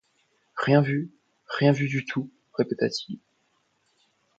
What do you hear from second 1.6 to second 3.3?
vu du tout! répéta-t-il